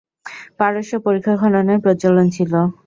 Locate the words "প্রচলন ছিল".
1.83-2.53